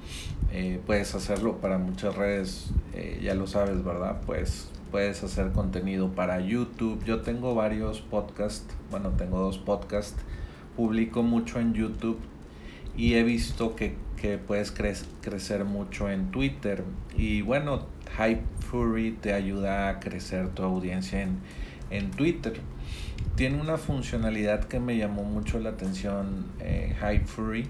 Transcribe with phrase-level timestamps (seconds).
[0.50, 4.22] eh, puedes hacerlo para muchas redes, eh, ya lo sabes, ¿verdad?
[4.26, 7.04] Pues puedes hacer contenido para YouTube.
[7.04, 10.20] Yo tengo varios podcasts, bueno, tengo dos podcasts,
[10.74, 12.18] publico mucho en YouTube
[12.96, 13.94] y he visto que,
[14.46, 16.82] puedes crecer mucho en Twitter.
[17.16, 17.86] Y bueno,
[18.18, 21.38] Hype Fury te ayuda a crecer tu audiencia en,
[21.90, 22.60] en Twitter.
[23.36, 27.68] Tiene una funcionalidad que me llamó mucho la atención, eh, Hype Fury.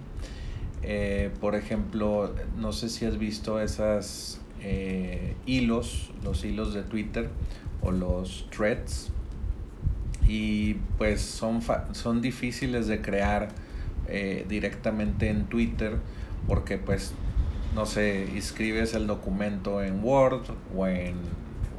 [0.82, 7.28] Eh, por ejemplo, no sé si has visto esas eh, hilos, los hilos de Twitter
[7.82, 9.10] o los threads.
[10.26, 11.60] Y pues son,
[11.92, 13.48] son difíciles de crear
[14.08, 15.96] eh, directamente en Twitter
[16.46, 17.12] porque pues
[17.74, 20.42] no sé, escribes el documento en Word
[20.74, 21.16] o en,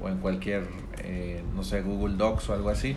[0.02, 0.67] o en cualquier,
[1.03, 2.95] eh, no sé, Google Docs o algo así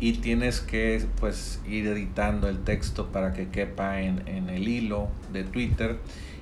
[0.00, 5.08] y tienes que pues ir editando el texto para que quepa en, en el hilo
[5.32, 5.98] de Twitter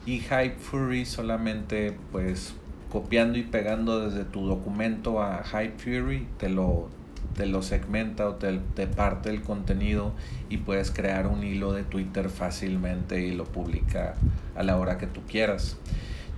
[0.06, 2.54] y Hype Fury solamente pues
[2.90, 6.88] copiando y pegando desde tu documento a Hype Fury te lo,
[7.34, 10.12] te lo segmenta o te, te, parte el contenido
[10.48, 14.14] y puedes crear un hilo de Twitter fácilmente y lo publica
[14.54, 15.78] a la hora que tú quieras.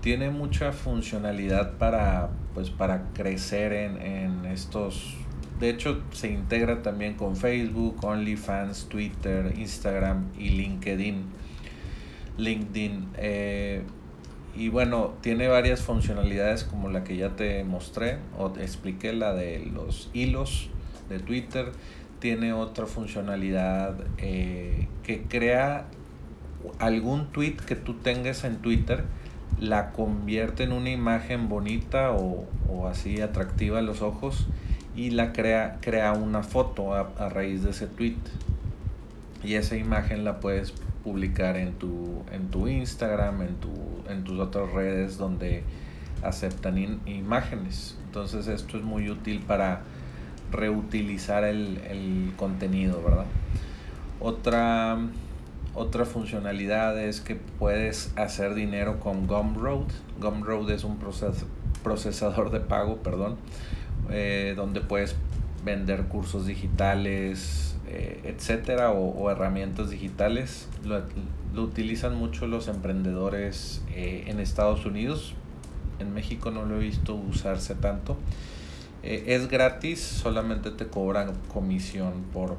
[0.01, 5.17] Tiene mucha funcionalidad para, pues, para crecer en, en estos...
[5.61, 11.25] De hecho, se integra también con Facebook, OnlyFans, Twitter, Instagram y LinkedIn.
[12.37, 13.09] LinkedIn.
[13.17, 13.83] Eh,
[14.55, 19.33] y bueno, tiene varias funcionalidades como la que ya te mostré o te expliqué, la
[19.33, 20.69] de los hilos
[21.09, 21.73] de Twitter
[22.19, 25.87] tiene otra funcionalidad eh, que crea
[26.79, 29.05] algún tweet que tú tengas en Twitter,
[29.59, 32.47] la convierte en una imagen bonita o,
[32.89, 34.47] así atractiva a los ojos
[34.97, 38.17] y la crea, crea una foto a, raíz de ese tweet.
[39.43, 43.71] Y esa imagen la puedes publicar en tu, en tu Instagram, en, tu,
[44.09, 45.65] en tus otras redes donde
[46.23, 47.99] aceptan imágenes.
[48.07, 49.83] Entonces esto es muy útil para
[50.51, 53.27] reutilizar el, contenido, ¿verdad?
[54.21, 54.99] Otra,
[55.75, 59.87] otra funcionalidad es que puedes hacer dinero con Gumroad.
[60.21, 60.99] Gumroad es un
[61.83, 63.37] procesador de pago, perdón,
[64.11, 65.17] eh, donde puedes
[65.65, 70.69] vender cursos digitales, eh, etcétera, o, herramientas digitales.
[70.85, 71.03] Lo,
[71.63, 75.35] utilizan mucho los emprendedores eh, en Estados Unidos.
[75.99, 78.17] En México no lo he visto usarse tanto.
[79.03, 82.57] Eh, es gratis, solamente te cobran comisión por,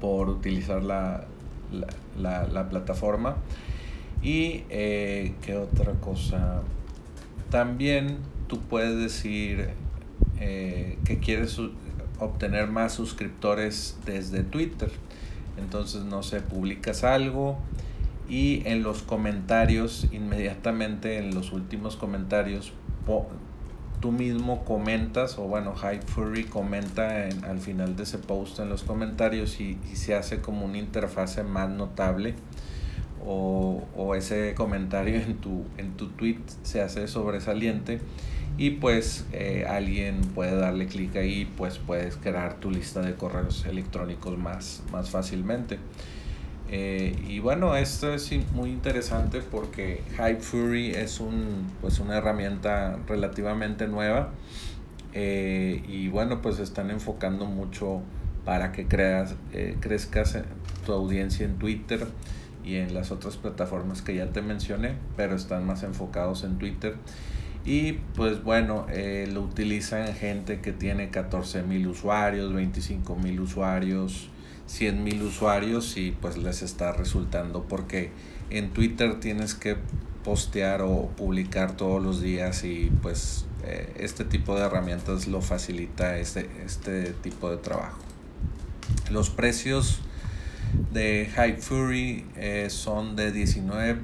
[0.00, 1.26] por utilizar la,
[2.70, 3.36] plataforma.
[4.22, 6.62] Y qué otra cosa.
[7.50, 9.70] También tú puedes decir
[10.40, 11.58] eh, que quieres
[12.18, 14.90] obtener más suscriptores desde Twitter.
[15.58, 17.58] Entonces, no sé, publicas algo
[18.28, 22.72] y en los comentarios, inmediatamente en los últimos comentarios,
[24.00, 28.68] tú mismo comentas, o bueno, Hype Fury comenta en, al final de ese post en
[28.68, 32.34] los comentarios y, se hace como una interfase más notable.
[33.24, 38.00] O, o, ese comentario en tu, en tu tweet se hace sobresaliente
[38.58, 43.66] y pues eh, alguien puede darle clic ahí pues puedes crear tu lista de correos
[43.66, 45.78] electrónicos más, más fácilmente.
[46.68, 52.98] Eh, y bueno, esto es muy interesante porque Hype Fury es un, pues una herramienta
[53.06, 54.30] relativamente nueva.
[55.12, 58.00] Eh, y bueno, pues están enfocando mucho
[58.44, 59.34] para que creas,
[59.80, 60.38] crezcas
[60.84, 62.06] tu audiencia en Twitter
[62.66, 66.96] y en las otras plataformas que ya te mencioné, pero están más enfocados en Twitter.
[67.64, 68.86] Y pues bueno,
[69.32, 74.28] lo utilizan gente que tiene 14 mil usuarios, 25 mil usuarios,
[74.66, 78.10] 100 mil usuarios y pues les está resultando porque
[78.50, 79.76] en Twitter tienes que
[80.24, 86.18] postear o publicar todos los días y pues eh, este tipo de herramientas lo facilita
[86.18, 87.98] este, este tipo de trabajo.
[89.10, 90.00] Los precios
[90.92, 93.98] de Hype Fury eh, son de 19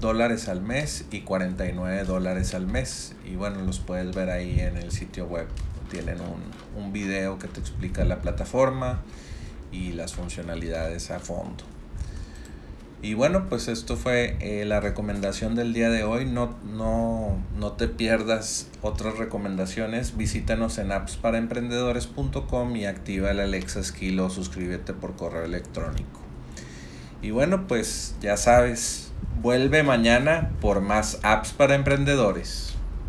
[0.00, 3.14] dólares al mes y 49 dólares al mes.
[3.24, 5.46] Y bueno, los puedes ver ahí en el sitio web.
[5.90, 9.02] Tienen un, un video que te explica la plataforma
[9.72, 11.64] y las funcionalidades a fondo.
[13.00, 16.24] Y bueno, pues esto fue eh, la recomendación del día de hoy.
[16.24, 20.16] No, no, no te pierdas otras recomendaciones.
[20.16, 26.20] Visítanos en appsparaemprendedores.com y activa el Alexa Skill o suscríbete por correo electrónico.
[27.22, 29.12] Y bueno, pues ya sabes,
[29.42, 32.77] vuelve mañana por más apps para emprendedores.